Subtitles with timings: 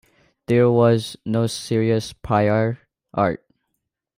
[0.47, 2.79] There was no serious prior
[3.13, 3.45] art.